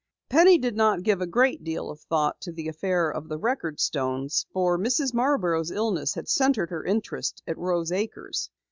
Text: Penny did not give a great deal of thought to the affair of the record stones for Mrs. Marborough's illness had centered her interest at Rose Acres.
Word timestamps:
Penny 0.29 0.57
did 0.57 0.75
not 0.75 1.03
give 1.03 1.21
a 1.21 1.27
great 1.27 1.63
deal 1.63 1.91
of 1.91 1.99
thought 2.01 2.41
to 2.41 2.51
the 2.51 2.67
affair 2.69 3.11
of 3.11 3.29
the 3.29 3.37
record 3.37 3.79
stones 3.79 4.47
for 4.51 4.75
Mrs. 4.79 5.13
Marborough's 5.13 5.69
illness 5.69 6.15
had 6.15 6.27
centered 6.27 6.71
her 6.71 6.83
interest 6.83 7.43
at 7.45 7.55
Rose 7.59 7.91
Acres. 7.91 8.49